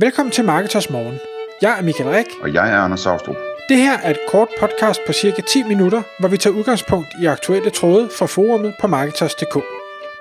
Velkommen 0.00 0.32
til 0.32 0.44
Marketers 0.44 0.90
Morgen. 0.90 1.18
Jeg 1.62 1.78
er 1.78 1.82
Michael 1.82 2.10
Rik. 2.10 2.26
Og 2.42 2.54
jeg 2.54 2.72
er 2.72 2.76
Anders 2.76 3.00
Saustrup. 3.00 3.36
Det 3.68 3.76
her 3.76 3.98
er 3.98 4.10
et 4.10 4.18
kort 4.28 4.48
podcast 4.60 5.00
på 5.06 5.12
cirka 5.12 5.42
10 5.42 5.62
minutter, 5.62 6.02
hvor 6.20 6.28
vi 6.28 6.36
tager 6.36 6.56
udgangspunkt 6.56 7.08
i 7.22 7.26
aktuelle 7.26 7.70
tråde 7.70 8.10
fra 8.18 8.26
forumet 8.26 8.74
på 8.80 8.86
Marketers.dk. 8.86 9.54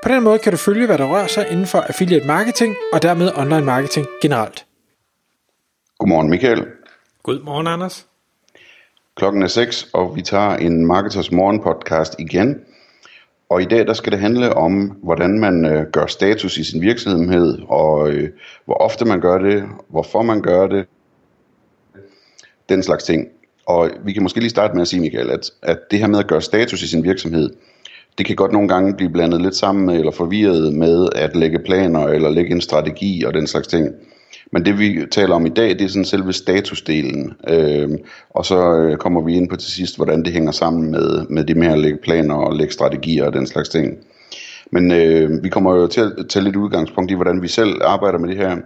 På 0.04 0.10
den 0.10 0.24
måde 0.24 0.40
kan 0.40 0.52
du 0.52 0.58
følge, 0.58 0.86
hvad 0.86 0.98
der 0.98 1.06
rører 1.06 1.28
sig 1.28 1.48
inden 1.52 1.66
for 1.66 1.80
affiliate 1.80 2.28
marketing 2.28 2.76
og 2.94 3.02
dermed 3.02 3.32
online 3.36 3.66
marketing 3.66 4.08
generelt. 4.22 4.66
Godmorgen 5.98 6.30
Michael. 6.30 6.66
Godmorgen 7.24 7.68
Anders. 7.68 8.08
Klokken 9.16 9.44
er 9.44 9.48
6, 9.48 9.88
og 9.94 10.16
vi 10.16 10.22
tager 10.22 10.56
en 10.56 10.86
Marketers 10.86 11.32
Morgen 11.32 11.64
podcast 11.64 12.16
igen. 12.20 12.60
Og 13.50 13.62
i 13.62 13.66
dag 13.66 13.88
der 13.88 13.94
skal 13.94 14.12
det 14.12 14.20
handle 14.20 14.54
om, 14.54 14.98
hvordan 15.04 15.40
man 15.40 15.66
øh, 15.66 15.86
gør 15.92 16.06
status 16.06 16.58
i 16.58 16.64
sin 16.64 16.82
virksomhed, 16.82 17.58
og 17.68 18.10
øh, 18.10 18.30
hvor 18.66 18.74
ofte 18.76 19.06
man 19.06 19.22
gør 19.22 19.38
det, 19.38 19.64
hvorfor 19.90 20.22
man 20.22 20.42
gør 20.42 20.68
det, 20.68 20.86
den 22.70 22.84
slags 22.84 23.04
ting. 23.04 23.28
Og 23.66 23.90
vi 24.06 24.14
kan 24.14 24.24
måske 24.24 24.40
lige 24.40 24.50
starte 24.50 24.74
med 24.74 24.82
at 24.82 24.88
sige, 24.88 25.02
Michael, 25.02 25.30
at, 25.30 25.52
at 25.62 25.80
det 25.92 26.00
her 26.00 26.08
med 26.08 26.20
at 26.20 26.28
gøre 26.28 26.42
status 26.42 26.82
i 26.82 26.88
sin 26.88 27.04
virksomhed, 27.04 27.50
det 28.18 28.26
kan 28.26 28.36
godt 28.36 28.52
nogle 28.52 28.68
gange 28.68 28.96
blive 28.96 29.10
blandet 29.10 29.42
lidt 29.42 29.56
sammen 29.56 29.86
med, 29.86 29.96
eller 29.96 30.12
forvirret 30.12 30.74
med 30.74 31.10
at 31.16 31.36
lægge 31.36 31.60
planer, 31.60 32.08
eller 32.08 32.30
lægge 32.30 32.52
en 32.52 32.62
strategi 32.62 33.24
og 33.24 33.34
den 33.34 33.48
slags 33.48 33.68
ting. 33.68 33.96
Men 34.52 34.66
det 34.66 34.80
vi 34.80 35.06
taler 35.12 35.36
om 35.36 35.46
i 35.46 35.50
dag, 35.50 35.70
det 35.70 35.82
er 35.82 35.88
sådan 35.88 36.06
selve 36.06 36.34
statusdelen. 36.34 37.34
Øh, 37.50 37.90
og 38.30 38.46
så 38.46 38.76
øh, 38.76 38.98
kommer 38.98 39.22
vi 39.22 39.36
ind 39.36 39.50
på 39.50 39.56
til 39.56 39.72
sidst, 39.72 39.96
hvordan 39.96 40.24
det 40.24 40.34
hænger 40.34 40.52
sammen 40.52 40.92
med, 40.92 41.26
med 41.30 41.44
det 41.44 41.58
med 41.58 41.68
at 41.68 41.80
lægge 41.80 42.00
planer 42.04 42.36
og 42.36 42.56
lægge 42.56 42.74
strategier 42.74 43.26
og 43.26 43.34
den 43.34 43.48
slags 43.48 43.70
ting. 43.70 43.98
Men 44.72 44.92
øh, 44.92 45.44
vi 45.44 45.50
kommer 45.50 45.76
jo 45.76 45.88
til 45.88 46.02
at 46.02 46.12
tage 46.30 46.44
lidt 46.44 46.56
udgangspunkt 46.56 47.12
i, 47.12 47.16
hvordan 47.16 47.42
vi 47.42 47.48
selv 47.48 47.82
arbejder 47.84 48.20
med 48.20 48.30
det 48.30 48.38
her. 48.38 48.58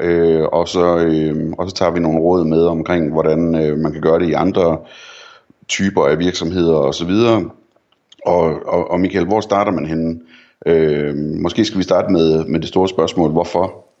Øh, 0.00 0.42
og, 0.42 0.68
så, 0.68 0.98
øh, 0.98 1.52
og 1.58 1.70
så 1.70 1.76
tager 1.76 1.92
vi 1.92 2.00
nogle 2.00 2.20
råd 2.20 2.44
med 2.44 2.62
omkring, 2.66 3.12
hvordan 3.12 3.54
øh, 3.54 3.78
man 3.78 3.92
kan 3.92 4.00
gøre 4.00 4.18
det 4.18 4.28
i 4.28 4.32
andre 4.32 4.78
typer 5.68 6.06
af 6.06 6.18
virksomheder 6.18 6.74
osv. 6.74 7.10
Og, 7.10 7.42
og, 8.26 8.66
og, 8.66 8.90
og 8.90 9.00
Michael, 9.00 9.26
hvor 9.26 9.40
starter 9.40 9.72
man 9.72 9.86
henne? 9.86 10.20
Øh, 10.66 11.16
måske 11.16 11.64
skal 11.64 11.78
vi 11.78 11.82
starte 11.82 12.12
med, 12.12 12.44
med 12.44 12.60
det 12.60 12.68
store 12.68 12.88
spørgsmål, 12.88 13.30
hvorfor? 13.30 13.91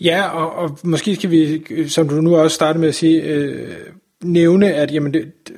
Ja, 0.00 0.28
og, 0.28 0.52
og 0.52 0.78
måske 0.82 1.16
skal 1.16 1.30
vi, 1.30 1.62
som 1.88 2.08
du 2.08 2.14
nu 2.14 2.36
også 2.36 2.54
startede 2.54 2.80
med 2.80 2.88
at 2.88 2.94
sige, 2.94 3.22
øh, 3.22 3.76
nævne, 4.22 4.74
at 4.74 4.92
jamen, 4.92 5.14
det, 5.14 5.48
det, 5.48 5.56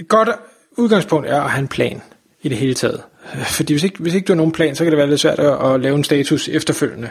et 0.00 0.08
godt 0.08 0.28
udgangspunkt 0.76 1.28
er 1.28 1.40
at 1.40 1.50
have 1.50 1.62
en 1.62 1.68
plan 1.68 2.02
i 2.42 2.48
det 2.48 2.56
hele 2.56 2.74
taget. 2.74 3.02
Fordi 3.56 3.72
hvis 3.72 3.84
ikke, 3.84 3.98
hvis 3.98 4.14
ikke 4.14 4.26
du 4.26 4.32
har 4.32 4.36
nogen 4.36 4.52
plan, 4.52 4.76
så 4.76 4.84
kan 4.84 4.90
det 4.90 4.98
være 4.98 5.08
lidt 5.08 5.20
svært 5.20 5.38
at, 5.38 5.72
at 5.72 5.80
lave 5.80 5.96
en 5.96 6.04
status 6.04 6.48
efterfølgende. 6.48 7.10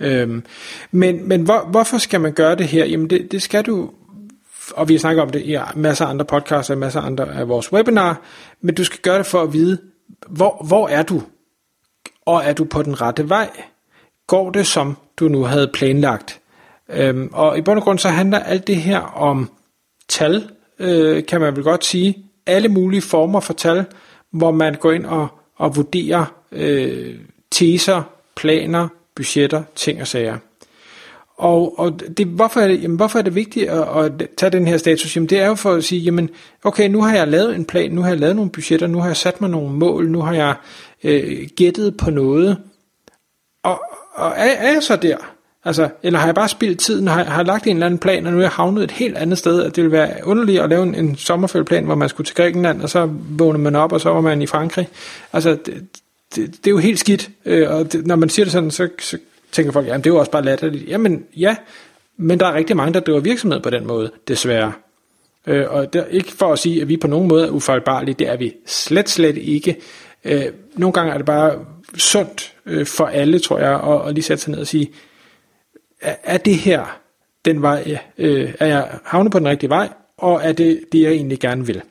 Øhm, 0.00 0.44
men 0.90 1.28
men 1.28 1.42
hvor, 1.42 1.68
hvorfor 1.70 1.98
skal 1.98 2.20
man 2.20 2.32
gøre 2.32 2.54
det 2.54 2.66
her? 2.66 2.84
Jamen 2.84 3.10
det, 3.10 3.32
det 3.32 3.42
skal 3.42 3.64
du, 3.64 3.90
og 4.70 4.88
vi 4.88 4.98
snakker 4.98 5.22
om 5.22 5.30
det 5.30 5.42
i 5.42 5.56
masser 5.76 6.04
af 6.06 6.10
andre 6.10 6.24
podcasts 6.24 6.70
og 6.70 6.78
masser 6.78 7.00
af 7.00 7.06
andre 7.06 7.34
af 7.34 7.48
vores 7.48 7.72
webinar, 7.72 8.22
men 8.60 8.74
du 8.74 8.84
skal 8.84 9.00
gøre 9.00 9.18
det 9.18 9.26
for 9.26 9.42
at 9.42 9.52
vide, 9.52 9.78
hvor, 10.28 10.64
hvor 10.66 10.88
er 10.88 11.02
du? 11.02 11.22
Og 12.26 12.42
er 12.44 12.52
du 12.52 12.64
på 12.64 12.82
den 12.82 13.00
rette 13.00 13.28
vej? 13.28 13.50
Går 14.26 14.50
det 14.50 14.66
som 14.66 14.96
du 15.16 15.28
nu 15.28 15.42
havde 15.42 15.70
planlagt? 15.74 16.40
Øhm, 16.88 17.30
og 17.32 17.58
i 17.58 17.60
bund 17.60 17.78
og 17.78 17.84
grund 17.84 17.98
så 17.98 18.08
handler 18.08 18.38
alt 18.38 18.66
det 18.66 18.76
her 18.76 19.00
om 19.00 19.50
tal, 20.08 20.50
øh, 20.78 21.26
kan 21.26 21.40
man 21.40 21.56
vel 21.56 21.64
godt 21.64 21.84
sige. 21.84 22.16
Alle 22.46 22.68
mulige 22.68 23.02
former 23.02 23.40
for 23.40 23.52
tal, 23.52 23.84
hvor 24.30 24.50
man 24.50 24.74
går 24.74 24.92
ind 24.92 25.06
og, 25.06 25.28
og 25.56 25.76
vurderer 25.76 26.34
øh, 26.52 27.14
teser, 27.50 28.02
planer, 28.36 28.88
budgetter, 29.16 29.62
ting 29.74 30.00
og 30.00 30.06
sager. 30.06 30.38
Og, 31.36 31.78
og 31.78 32.00
det, 32.16 32.26
hvorfor, 32.26 32.60
er 32.60 32.68
det, 32.68 32.82
jamen, 32.82 32.96
hvorfor 32.96 33.18
er 33.18 33.22
det 33.22 33.34
vigtigt 33.34 33.70
at, 33.70 34.04
at 34.04 34.28
tage 34.36 34.50
den 34.50 34.66
her 34.66 34.76
status? 34.76 35.16
Jamen, 35.16 35.28
det 35.28 35.40
er 35.40 35.46
jo 35.46 35.54
for 35.54 35.72
at 35.72 35.84
sige, 35.84 36.00
jamen, 36.00 36.30
okay, 36.64 36.88
nu 36.88 37.02
har 37.02 37.16
jeg 37.16 37.28
lavet 37.28 37.54
en 37.54 37.64
plan, 37.64 37.90
nu 37.90 38.00
har 38.00 38.08
jeg 38.08 38.18
lavet 38.18 38.36
nogle 38.36 38.50
budgetter, 38.50 38.86
nu 38.86 38.98
har 38.98 39.06
jeg 39.06 39.16
sat 39.16 39.40
mig 39.40 39.50
nogle 39.50 39.70
mål, 39.72 40.10
nu 40.10 40.20
har 40.20 40.34
jeg 40.34 40.54
øh, 41.04 41.48
gættet 41.56 41.96
på 41.96 42.10
noget. 42.10 42.58
Og, 43.62 43.82
og 44.14 44.32
er, 44.36 44.44
er 44.44 44.72
jeg 44.72 44.82
så 44.82 44.96
der? 44.96 45.16
Altså, 45.64 45.88
eller 46.02 46.18
har 46.18 46.26
jeg 46.26 46.34
bare 46.34 46.48
spildt 46.48 46.80
tiden, 46.80 47.08
har, 47.08 47.24
har 47.24 47.36
jeg 47.36 47.46
lagt 47.46 47.66
en 47.66 47.76
eller 47.76 47.86
anden 47.86 47.98
plan, 47.98 48.26
og 48.26 48.32
nu 48.32 48.38
er 48.38 48.42
jeg 48.42 48.50
havnet 48.50 48.84
et 48.84 48.90
helt 48.90 49.16
andet 49.16 49.38
sted, 49.38 49.62
at 49.62 49.76
det 49.76 49.84
vil 49.84 49.92
være 49.92 50.10
underligt 50.24 50.60
at 50.60 50.68
lave 50.68 50.82
en, 50.82 50.94
en 50.94 51.16
sommerfølgeplan, 51.16 51.84
hvor 51.84 51.94
man 51.94 52.08
skulle 52.08 52.26
til 52.26 52.36
Grækenland, 52.36 52.82
og 52.82 52.90
så 52.90 53.08
vågner 53.28 53.58
man 53.58 53.76
op, 53.76 53.92
og 53.92 54.00
så 54.00 54.10
var 54.10 54.20
man 54.20 54.42
i 54.42 54.46
Frankrig. 54.46 54.88
Altså, 55.32 55.50
det, 55.50 55.84
det, 56.36 56.50
det 56.50 56.66
er 56.66 56.70
jo 56.70 56.78
helt 56.78 56.98
skidt, 56.98 57.30
øh, 57.44 57.70
og 57.70 57.92
det, 57.92 58.06
når 58.06 58.16
man 58.16 58.28
siger 58.28 58.46
det 58.46 58.52
sådan, 58.52 58.70
så, 58.70 58.88
så 58.98 59.18
tænker 59.52 59.72
folk, 59.72 59.86
jamen 59.86 60.04
det 60.04 60.10
er 60.10 60.14
jo 60.14 60.20
også 60.20 60.30
bare 60.30 60.44
latterligt. 60.44 60.88
Jamen 60.88 61.24
ja, 61.36 61.56
men 62.16 62.40
der 62.40 62.46
er 62.46 62.54
rigtig 62.54 62.76
mange, 62.76 62.94
der 62.94 63.00
driver 63.00 63.20
virksomhed 63.20 63.60
på 63.60 63.70
den 63.70 63.86
måde, 63.86 64.10
desværre. 64.28 64.72
Øh, 65.46 65.64
og 65.68 65.92
det 65.92 66.00
er 66.00 66.04
ikke 66.04 66.32
for 66.32 66.52
at 66.52 66.58
sige, 66.58 66.82
at 66.82 66.88
vi 66.88 66.96
på 66.96 67.06
nogen 67.06 67.28
måde 67.28 67.46
er 67.46 67.50
ufejlbarlige, 67.50 68.14
det 68.14 68.28
er 68.28 68.36
vi 68.36 68.54
slet, 68.66 69.08
slet 69.08 69.36
ikke. 69.36 69.76
Øh, 70.24 70.44
nogle 70.74 70.92
gange 70.92 71.12
er 71.12 71.16
det 71.16 71.26
bare 71.26 71.64
sundt 71.96 72.54
øh, 72.66 72.86
for 72.86 73.06
alle, 73.06 73.38
tror 73.38 73.58
jeg, 73.58 73.74
at, 73.74 74.08
at 74.08 74.14
lige 74.14 74.24
sætte 74.24 74.42
sig 74.42 74.50
ned 74.50 74.60
og 74.60 74.66
sige, 74.66 74.90
er, 76.00 76.16
er 76.24 76.36
det 76.36 76.56
her 76.56 77.00
den 77.44 77.62
vej, 77.62 77.98
øh, 78.18 78.54
er 78.60 78.66
jeg 78.66 78.98
havnet 79.04 79.32
på 79.32 79.38
den 79.38 79.48
rigtige 79.48 79.70
vej, 79.70 79.88
og 80.18 80.40
er 80.44 80.52
det 80.52 80.80
det, 80.92 81.02
jeg 81.02 81.12
egentlig 81.12 81.40
gerne 81.40 81.66
vil? 81.66 81.82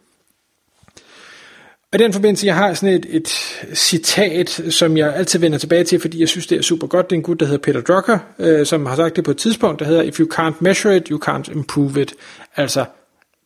Og 1.93 1.99
i 1.99 2.03
den 2.03 2.13
forbindelse, 2.13 2.47
jeg 2.47 2.55
har 2.55 2.73
sådan 2.73 2.95
et, 2.95 3.05
et 3.09 3.27
citat, 3.73 4.49
som 4.69 4.97
jeg 4.97 5.15
altid 5.15 5.39
vender 5.39 5.57
tilbage 5.57 5.83
til, 5.83 5.99
fordi 5.99 6.19
jeg 6.19 6.29
synes, 6.29 6.47
det 6.47 6.57
er 6.57 6.61
super 6.61 6.87
godt. 6.87 7.09
Det 7.09 7.15
er 7.15 7.19
en 7.19 7.23
gut, 7.23 7.39
der 7.39 7.45
hedder 7.45 7.61
Peter 7.61 7.81
Drucker, 7.81 8.19
øh, 8.39 8.65
som 8.65 8.85
har 8.85 8.95
sagt 8.95 9.15
det 9.15 9.23
på 9.23 9.31
et 9.31 9.37
tidspunkt, 9.37 9.79
der 9.79 9.85
hedder, 9.85 10.01
If 10.01 10.19
you 10.19 10.27
can't 10.33 10.53
measure 10.59 10.97
it, 10.97 11.07
you 11.07 11.19
can't 11.29 11.51
improve 11.51 12.01
it. 12.01 12.13
Altså, 12.55 12.85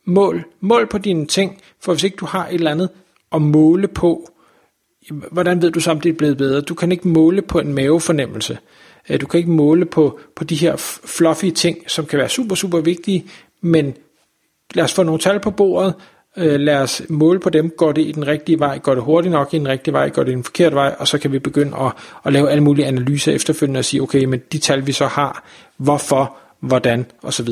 mål, 0.04 0.44
mål 0.60 0.86
på 0.86 0.98
dine 0.98 1.26
ting, 1.26 1.58
for 1.80 1.92
hvis 1.92 2.04
ikke 2.04 2.16
du 2.16 2.26
har 2.26 2.46
et 2.46 2.54
eller 2.54 2.70
andet 2.70 2.88
at 3.34 3.42
måle 3.42 3.88
på, 3.88 4.30
hvordan 5.10 5.62
ved 5.62 5.70
du 5.70 5.80
så, 5.80 5.90
om 5.90 6.00
det 6.00 6.08
er 6.08 6.16
blevet 6.16 6.36
bedre? 6.36 6.60
Du 6.60 6.74
kan 6.74 6.92
ikke 6.92 7.08
måle 7.08 7.42
på 7.42 7.58
en 7.58 7.74
mavefornemmelse. 7.74 8.58
Øh, 9.08 9.20
du 9.20 9.26
kan 9.26 9.38
ikke 9.38 9.50
måle 9.50 9.86
på, 9.86 10.20
på 10.36 10.44
de 10.44 10.54
her 10.54 10.76
fluffy 11.04 11.50
ting, 11.50 11.90
som 11.90 12.06
kan 12.06 12.18
være 12.18 12.28
super, 12.28 12.54
super 12.54 12.80
vigtige, 12.80 13.26
men 13.60 13.94
lad 14.74 14.84
os 14.84 14.94
få 14.94 15.02
nogle 15.02 15.20
tal 15.20 15.40
på 15.40 15.50
bordet, 15.50 15.94
øh, 16.36 16.60
lad 16.60 16.76
os 16.76 17.02
måle 17.08 17.40
på 17.40 17.50
dem, 17.50 17.70
går 17.70 17.92
det 17.92 18.02
i 18.02 18.12
den 18.12 18.26
rigtige 18.26 18.58
vej, 18.58 18.78
går 18.78 18.94
det 18.94 19.04
hurtigt 19.04 19.32
nok 19.32 19.54
i 19.54 19.58
den 19.58 19.68
rigtige 19.68 19.94
vej, 19.94 20.08
går 20.08 20.22
det 20.22 20.32
i 20.32 20.34
den 20.34 20.44
forkerte 20.44 20.76
vej, 20.76 20.94
og 20.98 21.08
så 21.08 21.18
kan 21.18 21.32
vi 21.32 21.38
begynde 21.38 21.76
at, 21.76 21.92
at 22.24 22.32
lave 22.32 22.50
alle 22.50 22.62
mulige 22.62 22.86
analyser 22.86 23.32
efterfølgende 23.32 23.78
og 23.78 23.84
sige, 23.84 24.02
okay, 24.02 24.24
men 24.24 24.40
de 24.52 24.58
tal 24.58 24.86
vi 24.86 24.92
så 24.92 25.06
har, 25.06 25.44
hvorfor, 25.76 26.36
hvordan 26.60 27.06
osv. 27.22 27.48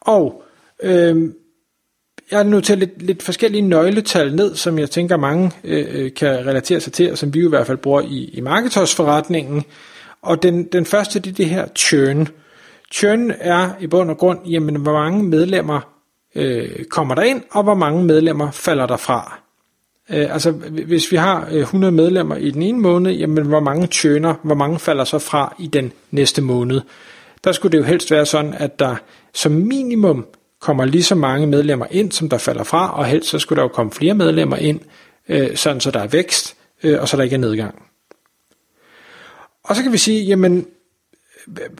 Og 0.00 0.42
øh, 0.82 1.30
jeg 2.34 2.42
har 2.44 2.50
noteret 2.50 2.78
lidt, 2.78 3.02
lidt 3.02 3.22
forskellige 3.22 3.62
nøgletal 3.62 4.34
ned, 4.34 4.54
som 4.54 4.78
jeg 4.78 4.90
tænker 4.90 5.16
mange 5.16 5.50
øh, 5.64 5.86
øh 5.90 6.14
kan 6.14 6.46
relatere 6.46 6.80
sig 6.80 6.92
til, 6.92 7.12
og 7.12 7.18
som 7.18 7.34
vi 7.34 7.44
i 7.44 7.48
hvert 7.48 7.66
fald 7.66 7.78
bruger 7.78 8.00
i, 8.00 8.30
i 8.32 8.40
marketosforretningen. 8.40 9.64
Og 10.22 10.42
den, 10.42 10.64
den 10.64 10.86
første, 10.86 11.20
det 11.20 11.30
er 11.30 11.34
det 11.34 11.46
her 11.46 11.66
churn. 11.76 12.28
Churn 12.92 13.32
er 13.40 13.70
i 13.80 13.86
bund 13.86 14.10
og 14.10 14.18
grund, 14.18 14.38
jamen 14.46 14.76
hvor 14.76 14.92
mange 14.92 15.22
medlemmer 15.22 15.80
øh, 16.34 16.84
kommer 16.84 17.14
der 17.14 17.22
ind, 17.22 17.42
og 17.50 17.62
hvor 17.62 17.74
mange 17.74 18.04
medlemmer 18.04 18.50
falder 18.50 18.86
der 18.86 18.96
fra. 18.96 19.38
Øh, 20.10 20.32
altså 20.34 20.50
hvis 20.86 21.12
vi 21.12 21.16
har 21.16 21.48
øh, 21.50 21.60
100 21.60 21.92
medlemmer 21.92 22.36
i 22.36 22.50
den 22.50 22.62
ene 22.62 22.80
måned, 22.80 23.12
jamen 23.12 23.46
hvor 23.46 23.60
mange 23.60 23.86
churner, 23.86 24.34
hvor 24.42 24.54
mange 24.54 24.78
falder 24.78 25.04
så 25.04 25.18
fra 25.18 25.54
i 25.58 25.66
den 25.66 25.92
næste 26.10 26.42
måned. 26.42 26.80
Der 27.44 27.52
skulle 27.52 27.72
det 27.72 27.78
jo 27.78 27.84
helst 27.84 28.10
være 28.10 28.26
sådan, 28.26 28.54
at 28.54 28.78
der 28.78 28.96
som 29.34 29.52
minimum 29.52 30.26
kommer 30.64 30.84
lige 30.84 31.02
så 31.02 31.14
mange 31.14 31.46
medlemmer 31.46 31.86
ind, 31.90 32.12
som 32.12 32.28
der 32.28 32.38
falder 32.38 32.64
fra, 32.64 32.98
og 32.98 33.06
helst 33.06 33.28
så 33.28 33.38
skulle 33.38 33.56
der 33.56 33.62
jo 33.62 33.68
komme 33.68 33.92
flere 33.92 34.14
medlemmer 34.14 34.56
ind, 34.56 34.80
øh, 35.28 35.56
sådan 35.56 35.80
så 35.80 35.90
der 35.90 36.00
er 36.00 36.06
vækst, 36.06 36.56
øh, 36.82 37.00
og 37.00 37.08
så 37.08 37.16
der 37.16 37.22
ikke 37.22 37.34
er 37.34 37.38
nedgang. 37.38 37.74
Og 39.64 39.76
så 39.76 39.82
kan 39.82 39.92
vi 39.92 39.98
sige, 39.98 40.24
jamen, 40.24 40.66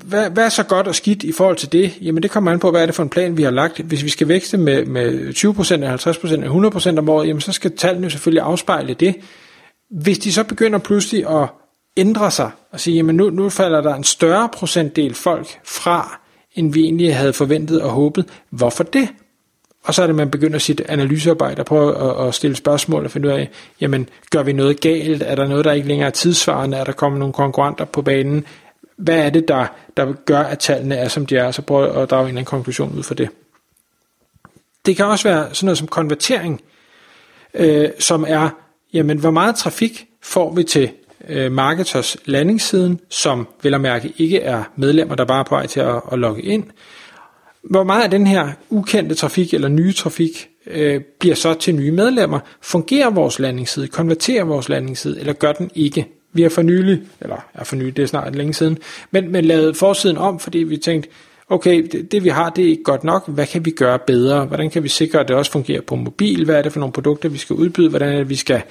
hvad, 0.04 0.30
hvad 0.30 0.44
er 0.44 0.48
så 0.48 0.62
godt 0.62 0.86
og 0.86 0.94
skidt 0.94 1.22
i 1.22 1.32
forhold 1.32 1.56
til 1.56 1.72
det? 1.72 1.92
Jamen 2.00 2.22
det 2.22 2.30
kommer 2.30 2.52
an 2.52 2.58
på, 2.58 2.70
hvad 2.70 2.82
er 2.82 2.86
det 2.86 2.94
for 2.94 3.02
en 3.02 3.08
plan, 3.08 3.36
vi 3.36 3.42
har 3.42 3.50
lagt. 3.50 3.80
Hvis 3.80 4.04
vi 4.04 4.08
skal 4.08 4.28
vækste 4.28 4.56
med, 4.56 4.84
med 4.84 5.28
20%, 5.34 6.28
50% 6.28 6.32
eller 6.32 6.94
100% 6.94 6.98
om 6.98 7.08
året, 7.08 7.28
jamen 7.28 7.40
så 7.40 7.52
skal 7.52 7.76
tallene 7.76 8.10
selvfølgelig 8.10 8.42
afspejle 8.42 8.94
det. 8.94 9.14
Hvis 9.90 10.18
de 10.18 10.32
så 10.32 10.44
begynder 10.44 10.78
pludselig 10.78 11.42
at 11.42 11.48
ændre 11.96 12.30
sig, 12.30 12.50
og 12.72 12.80
sige, 12.80 12.96
jamen 12.96 13.16
nu, 13.16 13.30
nu 13.30 13.50
falder 13.50 13.80
der 13.80 13.94
en 13.94 14.04
større 14.04 14.48
procentdel 14.52 15.14
folk 15.14 15.60
fra, 15.64 16.23
end 16.54 16.72
vi 16.72 16.84
egentlig 16.84 17.16
havde 17.16 17.32
forventet 17.32 17.82
og 17.82 17.90
håbet. 17.90 18.24
Hvorfor 18.50 18.84
det? 18.84 19.08
Og 19.84 19.94
så 19.94 20.02
er 20.02 20.06
det, 20.06 20.16
man 20.16 20.30
begynder 20.30 20.58
sit 20.58 20.80
analysearbejde 20.88 21.60
og 21.60 21.66
prøver 21.66 21.92
at, 21.92 22.28
at 22.28 22.34
stille 22.34 22.56
spørgsmål 22.56 23.04
og 23.04 23.10
finde 23.10 23.28
ud 23.28 23.32
af, 23.32 23.50
jamen, 23.80 24.08
gør 24.30 24.42
vi 24.42 24.52
noget 24.52 24.80
galt? 24.80 25.22
Er 25.22 25.34
der 25.34 25.48
noget, 25.48 25.64
der 25.64 25.72
ikke 25.72 25.88
længere 25.88 26.06
er 26.06 26.12
tidsvarende? 26.12 26.76
Er 26.76 26.84
der 26.84 26.92
kommet 26.92 27.18
nogle 27.18 27.32
konkurrenter 27.32 27.84
på 27.84 28.02
banen? 28.02 28.44
Hvad 28.96 29.18
er 29.18 29.30
det, 29.30 29.48
der, 29.48 29.66
der 29.96 30.12
gør, 30.12 30.40
at 30.40 30.58
tallene 30.58 30.94
er, 30.94 31.08
som 31.08 31.26
de 31.26 31.36
er? 31.36 31.50
Så 31.50 31.62
prøver 31.62 31.92
at 31.92 32.10
drage 32.10 32.22
en 32.22 32.28
eller 32.28 32.38
anden 32.38 32.44
konklusion 32.44 32.98
ud 32.98 33.02
for 33.02 33.14
det. 33.14 33.28
Det 34.86 34.96
kan 34.96 35.04
også 35.04 35.28
være 35.28 35.54
sådan 35.54 35.66
noget 35.66 35.78
som 35.78 35.88
konvertering, 35.88 36.60
øh, 37.54 37.88
som 37.98 38.24
er, 38.28 38.50
jamen, 38.92 39.18
hvor 39.18 39.30
meget 39.30 39.54
trafik 39.56 40.06
får 40.22 40.54
vi 40.54 40.62
til 40.62 40.90
øh, 41.28 41.52
marketers 41.52 42.16
landingssiden, 42.24 43.00
som 43.08 43.48
vel 43.62 43.74
at 43.74 43.80
mærke 43.80 44.12
ikke 44.18 44.40
er 44.40 44.62
medlemmer, 44.76 45.14
der 45.14 45.24
bare 45.24 45.40
er 45.40 45.44
på 45.44 45.54
vej 45.54 45.66
til 45.66 45.80
at, 45.80 46.00
at 46.12 46.18
logge 46.18 46.42
ind. 46.42 46.64
Hvor 47.62 47.84
meget 47.84 48.02
af 48.04 48.10
den 48.10 48.26
her 48.26 48.48
ukendte 48.70 49.14
trafik 49.14 49.54
eller 49.54 49.68
nye 49.68 49.92
trafik 49.92 50.48
øh, 50.66 51.00
bliver 51.20 51.34
så 51.34 51.54
til 51.54 51.74
nye 51.74 51.92
medlemmer? 51.92 52.40
Fungerer 52.62 53.10
vores 53.10 53.38
landingsside? 53.38 53.88
Konverterer 53.88 54.44
vores 54.44 54.68
landingsside? 54.68 55.20
Eller 55.20 55.32
gør 55.32 55.52
den 55.52 55.70
ikke? 55.74 56.06
Vi 56.32 56.42
har 56.42 56.48
for 56.48 56.62
nylig, 56.62 57.02
eller 57.20 57.48
er 57.54 57.64
for 57.64 57.76
nylig, 57.76 57.96
det 57.96 58.02
er 58.02 58.06
snart 58.06 58.36
længe 58.36 58.54
siden, 58.54 58.78
men, 59.10 59.32
men 59.32 59.44
lavet 59.44 59.76
forsiden 59.76 60.18
om, 60.18 60.38
fordi 60.38 60.58
vi 60.58 60.76
tænkte, 60.76 61.08
okay, 61.48 61.88
det, 61.92 62.12
det 62.12 62.24
vi 62.24 62.28
har, 62.28 62.50
det 62.50 62.64
er 62.64 62.68
ikke 62.68 62.82
godt 62.82 63.04
nok, 63.04 63.28
hvad 63.28 63.46
kan 63.46 63.64
vi 63.64 63.70
gøre 63.70 63.98
bedre? 64.06 64.44
Hvordan 64.44 64.70
kan 64.70 64.82
vi 64.82 64.88
sikre, 64.88 65.20
at 65.20 65.28
det 65.28 65.36
også 65.36 65.52
fungerer 65.52 65.80
på 65.80 65.96
mobil? 65.96 66.44
Hvad 66.44 66.56
er 66.56 66.62
det 66.62 66.72
for 66.72 66.80
nogle 66.80 66.92
produkter, 66.92 67.28
vi 67.28 67.38
skal 67.38 67.56
udbyde? 67.56 67.88
Hvordan 67.88 68.12
er 68.12 68.18
det, 68.18 68.28
vi 68.28 68.36
skal 68.36 68.62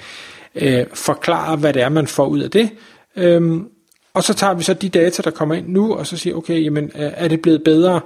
øh, 0.54 0.86
forklare, 0.94 1.56
hvad 1.56 1.72
det 1.72 1.82
er, 1.82 1.88
man 1.88 2.06
får 2.06 2.26
ud 2.26 2.40
af 2.40 2.50
det? 2.50 2.70
Øhm, 3.16 3.68
og 4.14 4.24
så 4.24 4.34
tager 4.34 4.54
vi 4.54 4.62
så 4.62 4.74
de 4.74 4.88
data, 4.88 5.22
der 5.22 5.30
kommer 5.30 5.54
ind 5.54 5.68
nu, 5.68 5.94
og 5.94 6.06
så 6.06 6.16
siger, 6.16 6.36
okay, 6.36 6.64
jamen, 6.64 6.84
øh, 6.84 7.12
er 7.14 7.28
det 7.28 7.42
blevet 7.42 7.64
bedre? 7.64 8.00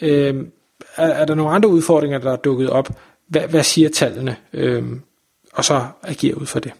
Øhm, 0.00 0.50
er, 0.96 1.06
er 1.06 1.24
der 1.24 1.34
nogle 1.34 1.52
andre 1.52 1.68
udfordringer, 1.68 2.18
der 2.18 2.32
er 2.32 2.36
dukket 2.36 2.70
op? 2.70 2.88
Hvad, 3.28 3.42
hvad 3.42 3.62
siger 3.62 3.88
tallene? 3.88 4.36
Øhm, 4.52 5.00
og 5.52 5.64
så 5.64 5.86
agere 6.02 6.40
ud 6.40 6.46
for 6.46 6.60
det. 6.60 6.72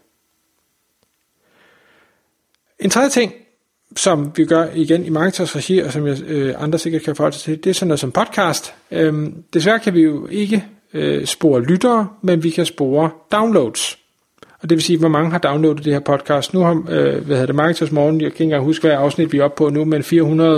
En 2.79 2.89
tredje 2.89 3.09
ting, 3.09 3.33
som 3.95 4.31
vi 4.35 4.45
gør 4.45 4.67
igen 4.73 5.05
i 5.05 5.09
Marketers 5.09 5.55
regi, 5.55 5.79
og 5.79 5.91
som 5.91 6.07
jeg, 6.07 6.21
øh, 6.21 6.55
andre 6.57 6.79
sikkert 6.79 7.01
kan 7.01 7.15
forholde 7.15 7.35
sig 7.35 7.43
til, 7.43 7.63
det 7.63 7.69
er 7.69 7.73
sådan 7.73 7.87
noget 7.87 7.99
som 7.99 8.11
podcast. 8.11 8.73
Øhm, 8.91 9.43
desværre 9.53 9.79
kan 9.79 9.93
vi 9.93 10.01
jo 10.01 10.27
ikke 10.27 10.65
øh, 10.93 11.25
spore 11.25 11.61
lyttere, 11.61 12.09
men 12.21 12.43
vi 12.43 12.49
kan 12.49 12.65
spore 12.65 13.09
downloads. 13.31 14.02
Og 14.63 14.69
det 14.69 14.75
vil 14.75 14.83
sige, 14.83 14.99
hvor 14.99 15.07
mange 15.07 15.31
har 15.31 15.37
downloadet 15.37 15.85
det 15.85 15.93
her 15.93 15.99
podcast. 15.99 16.53
Nu 16.53 16.59
har, 16.59 16.71
øh, 16.89 17.25
hvad 17.25 17.35
hedder 17.35 17.45
det, 17.45 17.55
Marketers 17.55 17.91
Morgen, 17.91 18.21
jeg 18.21 18.31
kan 18.31 18.35
ikke 18.35 18.43
engang 18.43 18.63
huske, 18.63 18.87
hvad 18.87 18.97
afsnit 18.97 19.31
vi 19.31 19.37
er 19.37 19.43
oppe 19.43 19.57
på 19.57 19.69
nu, 19.69 19.85
men 19.85 20.03
400, 20.03 20.57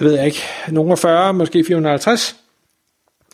jeg 0.00 0.06
ved 0.06 0.14
jeg 0.14 0.26
ikke, 0.26 0.42
nogle 0.68 0.96
40, 0.96 1.34
måske 1.34 1.64
450. 1.64 2.36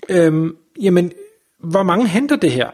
Øhm, 0.08 0.56
jamen, 0.82 1.12
hvor 1.58 1.82
mange 1.82 2.08
henter 2.08 2.36
det 2.36 2.50
her? 2.50 2.70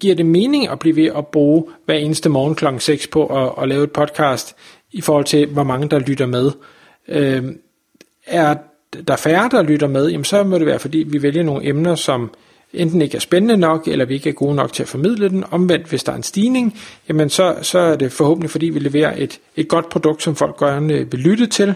giver 0.00 0.14
det 0.14 0.26
mening 0.26 0.68
at 0.68 0.78
blive 0.78 0.96
ved 0.96 1.10
at 1.16 1.26
bruge 1.26 1.64
hver 1.84 1.94
eneste 1.94 2.28
morgen 2.28 2.54
kl. 2.54 2.64
6 2.78 3.06
på 3.06 3.26
at, 3.26 3.62
at 3.62 3.68
lave 3.68 3.84
et 3.84 3.92
podcast, 3.92 4.56
i 4.92 5.00
forhold 5.00 5.24
til 5.24 5.46
hvor 5.46 5.62
mange 5.62 5.88
der 5.88 5.98
lytter 5.98 6.26
med. 6.26 6.50
Øhm, 7.08 7.58
er 8.26 8.56
der 9.08 9.16
færre, 9.16 9.48
der 9.48 9.62
lytter 9.62 9.86
med, 9.86 10.08
jamen 10.08 10.24
så 10.24 10.44
må 10.44 10.58
det 10.58 10.66
være, 10.66 10.78
fordi 10.78 10.98
vi 10.98 11.22
vælger 11.22 11.42
nogle 11.42 11.68
emner, 11.68 11.94
som 11.94 12.30
enten 12.74 13.02
ikke 13.02 13.16
er 13.16 13.20
spændende 13.20 13.56
nok, 13.56 13.88
eller 13.88 14.04
vi 14.04 14.14
ikke 14.14 14.28
er 14.28 14.32
gode 14.32 14.54
nok 14.54 14.72
til 14.72 14.82
at 14.82 14.88
formidle 14.88 15.28
den. 15.28 15.44
Omvendt, 15.50 15.86
hvis 15.86 16.04
der 16.04 16.12
er 16.12 16.16
en 16.16 16.22
stigning, 16.22 16.78
jamen 17.08 17.30
så, 17.30 17.56
så 17.62 17.78
er 17.78 17.96
det 17.96 18.12
forhåbentlig, 18.12 18.50
fordi 18.50 18.66
vi 18.66 18.78
leverer 18.78 19.14
et, 19.16 19.40
et 19.56 19.68
godt 19.68 19.88
produkt, 19.88 20.22
som 20.22 20.36
folk 20.36 20.58
gerne 20.58 21.10
vil 21.10 21.20
lytte 21.20 21.46
til. 21.46 21.74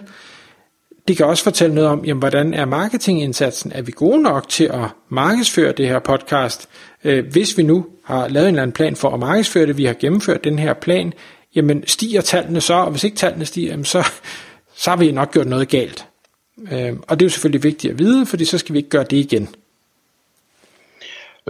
Det 1.08 1.16
kan 1.16 1.26
også 1.26 1.44
fortælle 1.44 1.74
noget 1.74 1.90
om, 1.90 2.04
jamen, 2.04 2.18
hvordan 2.18 2.54
er 2.54 2.64
marketingindsatsen? 2.64 3.72
Er 3.74 3.82
vi 3.82 3.92
gode 3.96 4.22
nok 4.22 4.48
til 4.48 4.64
at 4.64 4.84
markedsføre 5.08 5.72
det 5.72 5.88
her 5.88 5.98
podcast? 5.98 6.68
Øh, 7.04 7.26
hvis 7.26 7.58
vi 7.58 7.62
nu 7.62 7.86
har 8.04 8.28
lavet 8.28 8.48
en 8.48 8.54
eller 8.54 8.62
anden 8.62 8.74
plan 8.74 8.96
for 8.96 9.10
at 9.10 9.20
markedsføre 9.20 9.66
det, 9.66 9.76
vi 9.76 9.84
har 9.84 9.94
gennemført 9.94 10.44
den 10.44 10.58
her 10.58 10.74
plan, 10.74 11.12
jamen 11.54 11.84
stiger 11.86 12.20
tallene 12.20 12.60
så, 12.60 12.74
og 12.74 12.90
hvis 12.90 13.04
ikke 13.04 13.16
tallene 13.16 13.44
stiger, 13.44 13.70
jamen 13.70 13.84
så, 13.84 14.06
så 14.76 14.90
har 14.90 14.96
vi 14.96 15.12
nok 15.12 15.32
gjort 15.32 15.46
noget 15.46 15.68
galt. 15.68 16.06
Øh, 16.72 16.92
og 17.08 17.20
det 17.20 17.24
er 17.24 17.26
jo 17.26 17.30
selvfølgelig 17.30 17.62
vigtigt 17.62 17.90
at 17.90 17.98
vide, 17.98 18.26
fordi 18.26 18.44
så 18.44 18.58
skal 18.58 18.72
vi 18.72 18.78
ikke 18.78 18.90
gøre 18.90 19.04
det 19.04 19.16
igen 19.16 19.48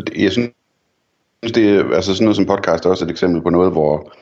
det 0.07 0.23
Jeg 0.23 0.33
synes, 0.33 0.51
det 1.55 1.69
er 1.69 1.95
altså 1.95 2.15
sådan 2.15 2.25
noget 2.25 2.37
som 2.37 2.47
podcast 2.47 2.85
er 2.85 2.91
også 2.91 3.05
et 3.05 3.11
eksempel 3.11 3.43
på 3.43 3.51
noget, 3.51 3.73
hvor 3.73 4.13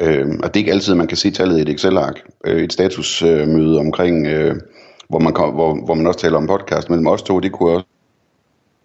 øh, 0.00 0.26
og 0.42 0.54
det 0.54 0.56
er 0.56 0.62
ikke 0.64 0.72
altid, 0.72 0.94
man 0.94 1.06
kan 1.06 1.16
se 1.16 1.30
tallet 1.30 1.58
i 1.58 1.62
et 1.62 1.68
Excel-ark. 1.68 2.20
Øh, 2.46 2.62
et 2.62 2.72
statusmøde 2.72 3.78
omkring, 3.78 4.26
øh, 4.26 4.54
hvor, 5.08 5.18
man 5.18 5.32
kom, 5.32 5.54
hvor, 5.54 5.84
hvor 5.84 5.94
man 5.94 6.06
også 6.06 6.20
taler 6.20 6.36
om 6.36 6.46
podcast 6.46 6.90
mellem 6.90 7.06
os 7.06 7.22
to, 7.22 7.40
det 7.40 7.52
kunne 7.52 7.82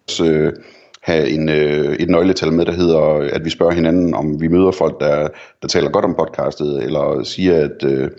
også 0.07 0.25
øh, 0.25 0.53
have 1.01 1.29
en, 1.29 1.49
øh, 1.49 1.95
et 1.95 2.09
nøgletal 2.09 2.53
med, 2.53 2.65
der 2.65 2.71
hedder, 2.71 3.01
at 3.35 3.45
vi 3.45 3.49
spørger 3.49 3.73
hinanden, 3.73 4.13
om 4.13 4.41
vi 4.41 4.47
møder 4.47 4.71
folk, 4.71 4.99
der, 4.99 5.27
der 5.61 5.67
taler 5.67 5.89
godt 5.89 6.05
om 6.05 6.15
podcastet, 6.15 6.83
eller 6.83 7.23
siger, 7.23 7.63
at, 7.65 7.83
øh, 7.83 8.09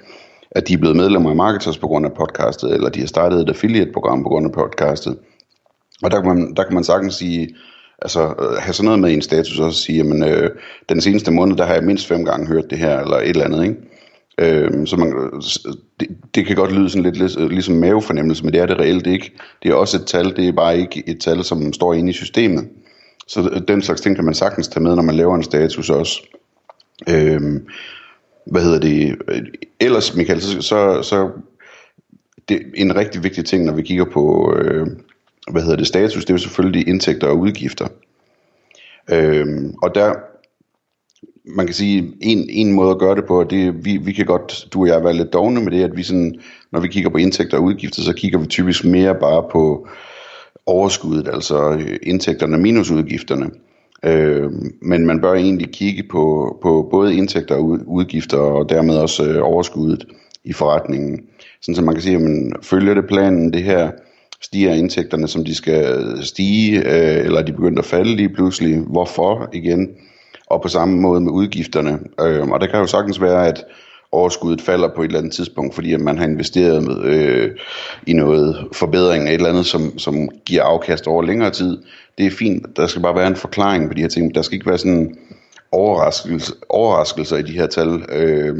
at 0.50 0.68
de 0.68 0.74
er 0.74 0.78
blevet 0.78 0.96
medlemmer 0.96 1.30
af 1.30 1.36
Marketers 1.36 1.78
på 1.78 1.86
grund 1.86 2.06
af 2.06 2.12
podcastet, 2.12 2.74
eller 2.74 2.88
de 2.88 3.00
har 3.00 3.06
startet 3.06 3.40
et 3.40 3.48
affiliate-program 3.48 4.22
på 4.22 4.28
grund 4.28 4.46
af 4.46 4.52
podcastet. 4.52 5.18
Og 6.02 6.10
der 6.10 6.20
kan 6.20 6.28
man, 6.28 6.54
der 6.54 6.62
kan 6.62 6.74
man 6.74 6.84
sagtens 6.84 7.14
sige, 7.14 7.48
altså 8.02 8.34
øh, 8.42 8.56
have 8.58 8.72
sådan 8.72 8.84
noget 8.84 9.00
med 9.00 9.10
i 9.10 9.14
en 9.14 9.22
status 9.22 9.60
og 9.60 9.72
sige, 9.72 9.96
jamen 9.96 10.24
øh, 10.24 10.50
den 10.88 11.00
seneste 11.00 11.30
måned, 11.30 11.56
der 11.56 11.64
har 11.64 11.74
jeg 11.74 11.84
mindst 11.84 12.06
fem 12.06 12.24
gange 12.24 12.46
hørt 12.46 12.70
det 12.70 12.78
her, 12.78 13.00
eller 13.00 13.16
et 13.16 13.28
eller 13.28 13.44
andet, 13.44 13.62
ikke? 13.64 13.76
Øh, 14.38 14.86
så 14.86 14.96
man, 14.96 15.12
det, 16.00 16.08
det 16.34 16.46
kan 16.46 16.56
godt 16.56 16.72
lyde 16.72 16.90
sådan 16.90 17.02
lidt, 17.02 17.16
lidt 17.16 17.52
ligesom 17.52 17.74
mavefornemmelse, 17.74 18.44
men 18.44 18.52
det 18.52 18.60
er 18.60 18.66
det 18.66 18.78
reelt 18.78 19.06
ikke. 19.06 19.32
Det 19.62 19.70
er 19.70 19.74
også 19.74 19.96
et 19.96 20.06
tal, 20.06 20.36
det 20.36 20.48
er 20.48 20.52
bare 20.52 20.78
ikke 20.78 21.02
et 21.06 21.20
tal, 21.20 21.44
som 21.44 21.72
står 21.72 21.94
inde 21.94 22.10
i 22.10 22.12
systemet. 22.12 22.68
Så 23.26 23.50
øh, 23.52 23.62
den 23.68 23.82
slags 23.82 24.00
ting 24.00 24.16
kan 24.16 24.24
man 24.24 24.34
sagtens 24.34 24.68
tage 24.68 24.82
med, 24.82 24.96
når 24.96 25.02
man 25.02 25.14
laver 25.14 25.34
en 25.34 25.42
status 25.42 25.90
også. 25.90 26.22
Øh, 27.08 27.40
hvad 28.46 28.62
hedder 28.62 28.78
det? 28.80 29.16
Øh, 29.28 29.42
ellers, 29.80 30.16
Michael, 30.16 30.40
så, 30.40 30.62
så, 30.62 31.02
så 31.02 31.30
det 32.48 32.56
er 32.56 32.62
en 32.74 32.96
rigtig 32.96 33.22
vigtig 33.22 33.44
ting, 33.44 33.64
når 33.64 33.72
vi 33.72 33.82
kigger 33.82 34.04
på, 34.12 34.54
øh, 34.56 34.86
hvad 35.50 35.62
hedder 35.62 35.76
det, 35.76 35.86
status, 35.86 36.24
det 36.24 36.30
er 36.30 36.34
jo 36.34 36.38
selvfølgelig 36.38 36.88
indtægter 36.88 37.26
og 37.26 37.38
udgifter. 37.38 37.88
Øhm, 39.10 39.74
og 39.82 39.94
der 39.94 40.12
man 41.44 41.66
kan 41.66 41.74
sige, 41.74 42.12
en, 42.20 42.46
en 42.50 42.72
måde 42.72 42.90
at 42.90 42.98
gøre 42.98 43.16
det 43.16 43.24
på, 43.26 43.44
det 43.44 43.84
vi, 43.84 43.96
vi 43.96 44.12
kan 44.12 44.26
godt, 44.26 44.68
du 44.72 44.80
og 44.80 44.86
jeg, 44.88 45.04
være 45.04 45.14
lidt 45.14 45.32
dogne 45.32 45.60
med 45.60 45.72
det, 45.72 45.84
at 45.84 45.96
vi 45.96 46.02
sådan, 46.02 46.34
når 46.72 46.80
vi 46.80 46.88
kigger 46.88 47.10
på 47.10 47.18
indtægter 47.18 47.56
og 47.56 47.62
udgifter, 47.62 48.02
så 48.02 48.12
kigger 48.12 48.38
vi 48.38 48.46
typisk 48.46 48.84
mere 48.84 49.14
bare 49.14 49.44
på 49.52 49.88
overskuddet, 50.66 51.28
altså 51.28 51.86
indtægterne 52.02 52.58
minus 52.58 52.90
udgifterne. 52.90 53.50
Øh, 54.04 54.50
men 54.82 55.06
man 55.06 55.20
bør 55.20 55.34
egentlig 55.34 55.70
kigge 55.72 56.02
på, 56.10 56.56
på 56.62 56.88
både 56.90 57.14
indtægter 57.14 57.54
og 57.54 57.64
udgifter, 57.86 58.38
og 58.38 58.68
dermed 58.68 58.96
også 58.96 59.24
øh, 59.24 59.42
overskuddet 59.42 60.06
i 60.44 60.52
forretningen. 60.52 61.20
Sådan 61.62 61.76
så 61.76 61.82
man 61.82 61.94
kan 61.94 62.02
sige, 62.02 62.16
at 62.16 62.22
man 62.22 62.52
følger 62.62 62.94
det 62.94 63.06
planen, 63.06 63.52
det 63.52 63.62
her, 63.62 63.90
stiger 64.42 64.74
indtægterne, 64.74 65.28
som 65.28 65.44
de 65.44 65.54
skal 65.54 66.04
stige, 66.22 66.78
øh, 66.78 67.24
eller 67.24 67.42
de 67.42 67.52
begynder 67.52 67.78
at 67.78 67.86
falde 67.86 68.16
lige 68.16 68.34
pludselig. 68.34 68.78
Hvorfor 68.78 69.48
igen? 69.52 69.88
og 70.52 70.62
på 70.62 70.68
samme 70.68 71.00
måde 71.00 71.20
med 71.20 71.30
udgifterne. 71.30 71.98
Øh, 72.20 72.48
og 72.48 72.60
der 72.60 72.66
kan 72.66 72.80
jo 72.80 72.86
sagtens 72.86 73.20
være, 73.20 73.48
at 73.48 73.64
overskuddet 74.12 74.60
falder 74.60 74.88
på 74.96 75.02
et 75.02 75.06
eller 75.06 75.18
andet 75.18 75.32
tidspunkt, 75.32 75.74
fordi 75.74 75.94
at 75.94 76.00
man 76.00 76.18
har 76.18 76.26
investeret 76.26 76.82
med, 76.82 77.04
øh, 77.04 77.50
i 78.06 78.12
noget 78.12 78.68
forbedring 78.72 79.28
af 79.28 79.30
et 79.30 79.34
eller 79.34 79.48
andet, 79.48 79.66
som, 79.66 79.98
som 79.98 80.28
giver 80.46 80.62
afkast 80.62 81.06
over 81.06 81.22
længere 81.22 81.50
tid. 81.50 81.78
Det 82.18 82.26
er 82.26 82.30
fint. 82.30 82.76
Der 82.76 82.86
skal 82.86 83.02
bare 83.02 83.14
være 83.14 83.26
en 83.26 83.36
forklaring 83.36 83.88
på 83.88 83.94
de 83.94 84.00
her 84.00 84.08
ting. 84.08 84.34
Der 84.34 84.42
skal 84.42 84.54
ikke 84.54 84.68
være 84.68 84.78
sådan 84.78 85.16
overraskelse, 85.72 86.52
overraskelser 86.68 87.36
i 87.36 87.42
de 87.42 87.52
her 87.52 87.66
tal. 87.66 88.02
Øh, 88.12 88.56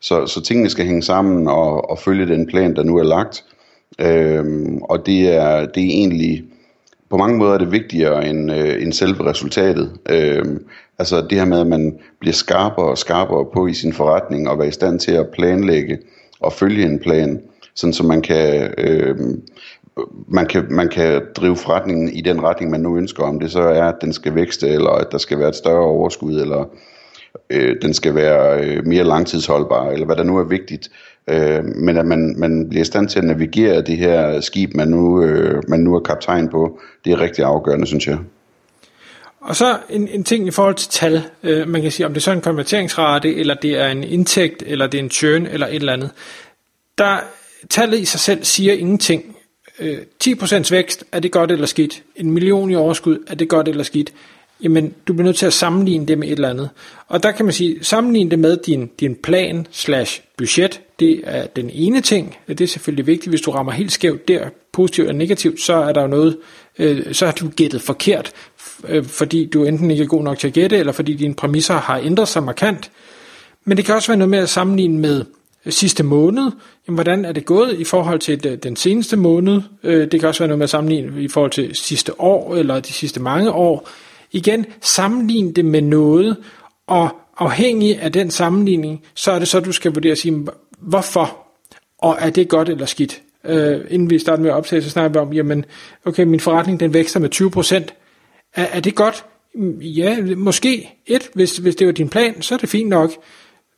så, 0.00 0.26
så 0.26 0.42
tingene 0.42 0.70
skal 0.70 0.86
hænge 0.86 1.02
sammen 1.02 1.48
og, 1.48 1.90
og 1.90 1.98
følge 1.98 2.26
den 2.26 2.46
plan, 2.46 2.76
der 2.76 2.82
nu 2.82 2.96
er 2.96 3.04
lagt. 3.04 3.44
Øhm, 4.00 4.78
og 4.82 5.06
det 5.06 5.28
er, 5.28 5.66
det 5.66 5.82
er 5.82 5.88
egentlig 5.88 6.44
på 7.10 7.16
mange 7.16 7.38
måder 7.38 7.54
er 7.54 7.58
det 7.58 7.72
vigtigere 7.72 8.28
end, 8.28 8.52
øh, 8.52 8.82
end 8.82 8.92
selve 8.92 9.30
resultatet. 9.30 9.92
Øhm, 10.08 10.64
altså 10.98 11.26
det 11.30 11.38
her 11.38 11.44
med, 11.44 11.60
at 11.60 11.66
man 11.66 11.98
bliver 12.20 12.32
skarpere 12.32 12.86
og 12.86 12.98
skarpere 12.98 13.46
på 13.54 13.66
i 13.66 13.74
sin 13.74 13.92
forretning 13.92 14.48
og 14.48 14.58
være 14.58 14.68
i 14.68 14.72
stand 14.72 15.00
til 15.00 15.12
at 15.12 15.28
planlægge 15.32 15.98
og 16.40 16.52
følge 16.52 16.86
en 16.86 16.98
plan, 16.98 17.42
sådan 17.74 17.92
så 17.92 18.02
man 18.02 18.22
kan, 18.22 18.74
øh, 18.78 19.16
man 20.28 20.46
kan, 20.46 20.66
man 20.70 20.88
kan 20.88 21.22
drive 21.36 21.56
forretningen 21.56 22.08
i 22.08 22.20
den 22.20 22.42
retning, 22.42 22.70
man 22.70 22.80
nu 22.80 22.96
ønsker, 22.96 23.22
om 23.22 23.40
det 23.40 23.50
så 23.50 23.62
er, 23.62 23.84
at 23.84 24.00
den 24.00 24.12
skal 24.12 24.34
vækste, 24.34 24.68
eller 24.68 24.90
at 24.90 25.06
der 25.12 25.18
skal 25.18 25.38
være 25.38 25.48
et 25.48 25.54
større 25.54 25.86
overskud, 25.86 26.40
eller 26.40 26.64
øh, 27.50 27.76
den 27.82 27.94
skal 27.94 28.14
være 28.14 28.64
øh, 28.64 28.86
mere 28.86 29.04
langtidsholdbar, 29.04 29.90
eller 29.90 30.06
hvad 30.06 30.16
der 30.16 30.22
nu 30.22 30.38
er 30.38 30.44
vigtigt. 30.44 30.90
Øh, 31.30 31.64
men 31.64 31.96
at 31.96 32.06
man, 32.06 32.34
man 32.38 32.68
bliver 32.68 32.82
i 32.82 32.84
stand 32.84 33.08
til 33.08 33.18
at 33.18 33.24
navigere 33.24 33.82
det 33.82 33.96
her 33.96 34.40
skib, 34.40 34.74
man 34.74 34.88
nu, 34.88 35.22
øh, 35.22 35.62
man 35.68 35.80
nu 35.80 35.94
er 35.94 36.00
kaptajn 36.00 36.48
på, 36.48 36.80
det 37.04 37.12
er 37.12 37.20
rigtig 37.20 37.44
afgørende, 37.44 37.86
synes 37.86 38.06
jeg. 38.06 38.18
Og 39.40 39.56
så 39.56 39.78
en, 39.90 40.08
en 40.08 40.24
ting 40.24 40.48
i 40.48 40.50
forhold 40.50 40.74
til 40.74 40.90
tal. 40.90 41.22
Øh, 41.42 41.68
man 41.68 41.82
kan 41.82 41.90
sige, 41.90 42.06
om 42.06 42.12
det 42.12 42.20
er 42.20 42.22
så 42.22 42.32
en 42.32 42.40
konverteringsrate, 42.40 43.36
eller 43.36 43.54
det 43.54 43.80
er 43.80 43.88
en 43.88 44.04
indtægt, 44.04 44.62
eller 44.66 44.86
det 44.86 44.98
er 44.98 45.02
en 45.04 45.10
churn, 45.10 45.46
eller 45.46 45.66
et 45.66 45.74
eller 45.74 45.92
andet. 45.92 46.10
Der, 46.98 47.18
tallet 47.70 47.98
i 47.98 48.04
sig 48.04 48.20
selv 48.20 48.44
siger 48.44 48.72
ingenting. 48.72 49.36
Øh, 49.78 49.98
10% 50.24 50.70
vækst, 50.70 51.04
er 51.12 51.20
det 51.20 51.32
godt 51.32 51.50
eller 51.50 51.66
skidt? 51.66 52.02
En 52.16 52.30
million 52.30 52.70
i 52.70 52.74
overskud, 52.74 53.18
er 53.26 53.34
det 53.34 53.48
godt 53.48 53.68
eller 53.68 53.84
skidt? 53.84 54.12
Jamen 54.62 54.94
du 55.08 55.12
bliver 55.12 55.24
nødt 55.24 55.36
til 55.36 55.46
at 55.46 55.52
sammenligne 55.52 56.06
det 56.06 56.18
med 56.18 56.28
et 56.28 56.32
eller 56.32 56.50
andet. 56.50 56.70
Og 57.08 57.22
der 57.22 57.32
kan 57.32 57.44
man 57.44 57.54
sige, 57.54 57.84
sammenligne 57.84 58.30
det 58.30 58.38
med 58.38 58.56
din, 58.56 58.90
din 59.00 59.14
plan 59.14 59.66
slash 59.70 60.22
budget, 60.36 60.80
det 61.00 61.20
er 61.24 61.46
den 61.46 61.70
ene 61.72 62.00
ting. 62.00 62.36
Det 62.48 62.60
er 62.60 62.66
selvfølgelig 62.66 63.06
vigtigt, 63.06 63.30
hvis 63.30 63.40
du 63.40 63.50
rammer 63.50 63.72
helt 63.72 63.92
skævt 63.92 64.28
der, 64.28 64.48
positivt 64.72 65.08
eller 65.08 65.18
negativt, 65.18 65.60
så 65.60 65.74
er 65.74 65.92
der 65.92 66.02
jo 66.02 66.08
noget, 66.08 66.36
øh, 66.78 67.14
så 67.14 67.24
har 67.24 67.32
du 67.32 67.48
gættet 67.56 67.82
forkert, 67.82 68.32
øh, 68.88 69.04
fordi 69.04 69.46
du 69.46 69.64
enten 69.64 69.90
ikke 69.90 70.04
er 70.04 70.08
god 70.08 70.22
nok 70.22 70.38
til 70.38 70.46
at 70.46 70.54
gætte, 70.54 70.76
eller 70.76 70.92
fordi 70.92 71.14
dine 71.14 71.34
præmisser 71.34 71.74
har 71.74 71.98
ændret 71.98 72.28
sig 72.28 72.42
markant. 72.42 72.90
Men 73.64 73.76
det 73.76 73.84
kan 73.84 73.94
også 73.94 74.08
være 74.08 74.18
noget 74.18 74.30
med 74.30 74.38
at 74.38 74.48
sammenligne 74.48 74.98
med 74.98 75.24
sidste 75.68 76.02
måned. 76.02 76.50
Jamen, 76.86 76.96
hvordan 76.96 77.24
er 77.24 77.32
det 77.32 77.44
gået 77.44 77.80
i 77.80 77.84
forhold 77.84 78.18
til 78.18 78.62
den 78.62 78.76
seneste 78.76 79.16
måned? 79.16 79.60
Øh, 79.82 80.10
det 80.12 80.20
kan 80.20 80.28
også 80.28 80.38
være 80.38 80.48
noget 80.48 80.58
med 80.58 80.64
at 80.64 80.70
sammenligne 80.70 81.22
i 81.22 81.28
forhold 81.28 81.50
til 81.50 81.74
sidste 81.74 82.20
år 82.20 82.56
eller 82.56 82.80
de 82.80 82.92
sidste 82.92 83.20
mange 83.20 83.52
år. 83.52 83.88
Igen, 84.36 84.66
sammenligne 84.80 85.52
det 85.52 85.64
med 85.64 85.82
noget, 85.82 86.36
og 86.86 87.08
afhængig 87.38 88.00
af 88.00 88.12
den 88.12 88.30
sammenligning, 88.30 89.04
så 89.14 89.32
er 89.32 89.38
det 89.38 89.48
så, 89.48 89.60
du 89.60 89.72
skal 89.72 89.92
vurdere 89.92 90.12
og 90.12 90.18
sige, 90.18 90.46
hvorfor, 90.78 91.46
og 91.98 92.16
er 92.20 92.30
det 92.30 92.48
godt 92.48 92.68
eller 92.68 92.86
skidt? 92.86 93.22
Øh, 93.44 93.80
inden 93.90 94.10
vi 94.10 94.18
starter 94.18 94.42
med 94.42 94.50
at 94.50 94.56
optage, 94.56 94.82
så 94.82 94.90
snakker 94.90 95.10
vi 95.10 95.18
om, 95.18 95.32
jamen, 95.32 95.64
okay, 96.04 96.24
min 96.24 96.40
forretning 96.40 96.80
den 96.80 96.94
vækster 96.94 97.20
med 97.20 97.34
20%. 97.34 97.74
Er, 98.54 98.64
er 98.64 98.80
det 98.80 98.94
godt? 98.94 99.24
Mm, 99.54 99.78
ja, 99.80 100.16
måske 100.36 100.90
et, 101.06 101.30
hvis, 101.34 101.56
hvis 101.56 101.76
det 101.76 101.86
var 101.86 101.92
din 101.92 102.08
plan, 102.08 102.42
så 102.42 102.54
er 102.54 102.58
det 102.58 102.68
fint 102.68 102.88
nok. 102.88 103.10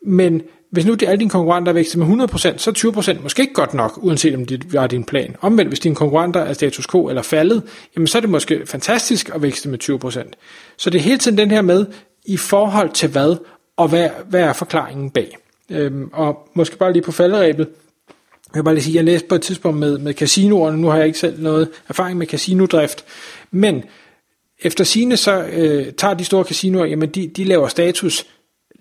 Men 0.06 0.42
hvis 0.70 0.86
nu 0.86 0.96
alle 1.06 1.18
dine 1.18 1.30
konkurrenter 1.30 1.72
vækster 1.72 1.98
med 1.98 2.28
100%, 2.28 2.58
så 2.58 2.70
er 2.70 3.14
20% 3.18 3.22
måske 3.22 3.42
ikke 3.42 3.54
godt 3.54 3.74
nok, 3.74 3.98
uanset 4.02 4.34
om 4.34 4.46
det 4.46 4.72
var 4.72 4.86
din 4.86 5.04
plan. 5.04 5.36
Omvendt, 5.40 5.70
hvis 5.70 5.80
dine 5.80 5.94
konkurrenter 5.94 6.40
er 6.40 6.52
status 6.52 6.86
quo 6.86 7.08
eller 7.08 7.22
faldet, 7.22 7.62
jamen 7.96 8.06
så 8.06 8.18
er 8.18 8.20
det 8.20 8.30
måske 8.30 8.66
fantastisk 8.66 9.30
at 9.34 9.42
vækste 9.42 9.68
med 9.68 9.78
20%. 9.82 10.32
Så 10.76 10.90
det 10.90 10.98
er 10.98 11.02
hele 11.02 11.18
tiden 11.18 11.38
den 11.38 11.50
her 11.50 11.62
med, 11.62 11.86
i 12.26 12.36
forhold 12.36 12.90
til 12.90 13.08
hvad, 13.08 13.36
og 13.76 13.88
hvad, 13.88 14.08
hvad 14.28 14.40
er 14.40 14.52
forklaringen 14.52 15.10
bag. 15.10 15.36
Øhm, 15.70 16.10
og 16.12 16.48
måske 16.54 16.76
bare 16.76 16.92
lige 16.92 17.02
på 17.02 17.12
falderæbet, 17.12 17.68
jeg 18.54 18.60
vil 18.60 18.64
bare 18.64 18.74
lige 18.74 18.84
sige, 18.84 18.96
jeg 18.96 19.04
læste 19.04 19.28
på 19.28 19.34
et 19.34 19.42
tidspunkt 19.42 19.78
med, 19.78 19.98
med 19.98 20.14
casinoerne, 20.14 20.78
nu 20.78 20.88
har 20.88 20.96
jeg 20.96 21.06
ikke 21.06 21.18
selv 21.18 21.42
noget 21.42 21.68
erfaring 21.88 22.18
med 22.18 22.26
casinodrift, 22.26 23.04
men 23.50 23.82
efter 24.60 24.84
sine 24.84 25.16
så 25.16 25.44
øh, 25.44 25.92
tager 25.92 26.14
de 26.14 26.24
store 26.24 26.44
casinoer, 26.44 26.86
jamen 26.86 27.08
de, 27.08 27.28
de 27.28 27.44
laver 27.44 27.68
status 27.68 28.26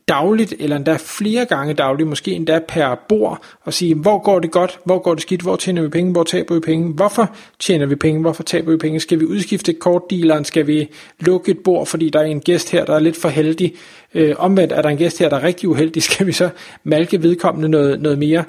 dagligt, 0.08 0.54
eller 0.60 0.76
endda 0.76 0.98
flere 1.00 1.46
gange 1.46 1.74
dagligt, 1.74 2.10
måske 2.10 2.32
endda 2.32 2.60
per 2.68 2.96
bord, 3.10 3.42
og 3.62 3.74
sige, 3.74 3.96
hvor 3.96 4.24
går 4.24 4.40
det 4.40 4.52
godt, 4.52 4.80
hvor 4.86 5.00
går 5.00 5.14
det 5.14 5.22
skidt, 5.22 5.42
hvor 5.42 5.56
tjener 5.56 5.82
vi 5.82 5.88
penge, 5.88 6.12
hvor 6.12 6.24
taber 6.24 6.56
vi 6.56 6.60
penge, 6.60 6.94
hvorfor 6.94 7.36
tjener 7.60 7.86
vi 7.86 7.96
penge, 7.96 8.22
hvorfor 8.22 8.44
taber 8.44 8.72
vi 8.72 8.78
penge, 8.78 9.00
skal 9.00 9.20
vi 9.20 9.26
udskifte 9.26 9.74
kortdealeren, 9.74 10.46
skal 10.46 10.68
vi 10.68 10.90
lukke 11.20 11.52
et 11.52 11.60
bord, 11.60 11.88
fordi 11.88 12.10
der 12.10 12.20
er 12.20 12.24
en 12.24 12.40
gæst 12.40 12.72
her, 12.72 12.86
der 12.86 12.96
er 12.96 13.00
lidt 13.00 13.18
for 13.18 13.30
heldig, 13.30 13.74
øh, 14.14 14.36
omvendt 14.38 14.74
er 14.74 14.82
der 14.82 14.90
en 14.90 14.98
gæst 14.98 15.20
her, 15.20 15.30
der 15.30 15.38
er 15.38 15.44
rigtig 15.44 15.70
uheldig, 15.70 16.04
skal 16.10 16.28
vi 16.28 16.32
så 16.32 16.50
malke 16.84 17.24
vedkommende 17.24 17.70
noget, 17.70 18.02
noget 18.02 18.18
mere. 18.18 18.44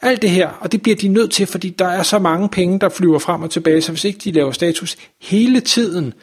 Alt 0.00 0.22
det 0.22 0.30
her, 0.30 0.48
og 0.60 0.72
det 0.72 0.82
bliver 0.82 0.96
de 0.96 1.08
nødt 1.08 1.30
til, 1.30 1.46
fordi 1.46 1.70
der 1.70 1.88
er 1.88 2.02
så 2.02 2.18
mange 2.18 2.48
penge, 2.48 2.78
der 2.78 2.88
flyver 2.88 3.18
frem 3.18 3.42
og 3.42 3.50
tilbage, 3.50 3.80
så 3.80 3.92
hvis 3.92 4.04
ikke 4.04 4.18
de 4.24 4.32
laver 4.32 4.52
status 4.52 4.96
hele 5.20 5.60
tiden, 5.60 6.14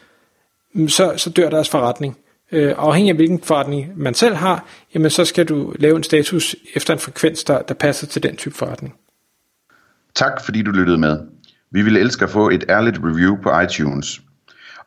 mm, 0.74 0.90
så, 0.90 1.14
så 1.18 1.30
dør 1.30 1.50
deres 1.50 1.70
forretning. 1.70 2.18
Øh, 2.52 2.74
afhængig 2.78 3.10
af 3.10 3.16
hvilken 3.16 3.42
forretning 3.44 3.92
man 3.96 4.14
selv 4.14 4.36
har, 4.36 4.66
jamen 4.94 5.10
så 5.10 5.26
skal 5.26 5.46
du 5.46 5.74
lave 5.80 5.96
en 5.96 6.04
status 6.04 6.56
efter 6.76 6.94
en 6.94 7.00
frekvens, 7.00 7.44
der, 7.44 7.62
der 7.62 7.74
passer 7.74 8.08
til 8.08 8.24
den 8.24 8.36
type 8.36 8.56
forretning. 8.56 8.96
Tak 10.16 10.46
fordi 10.46 10.62
du 10.62 10.72
lyttede 10.72 10.98
med. 10.98 11.20
Vi 11.72 11.82
ville 11.82 12.00
elske 12.00 12.24
at 12.24 12.30
få 12.30 12.50
et 12.50 12.64
ærligt 12.70 13.00
review 13.04 13.36
på 13.44 13.60
iTunes. 13.60 14.22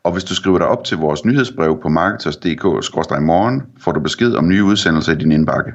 Og 0.03 0.11
hvis 0.11 0.23
du 0.23 0.35
skriver 0.35 0.57
dig 0.57 0.67
op 0.67 0.83
til 0.83 0.97
vores 0.97 1.25
nyhedsbrev 1.25 1.79
på 1.81 1.89
marketers.dk-morgen, 1.89 3.63
får 3.79 3.91
du 3.91 3.99
besked 3.99 4.33
om 4.33 4.47
nye 4.47 4.63
udsendelser 4.63 5.13
i 5.13 5.15
din 5.15 5.31
indbakke. 5.31 5.71